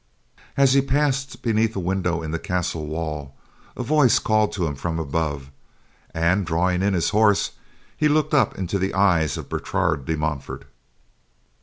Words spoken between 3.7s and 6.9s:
a voice called to him from above, and drawing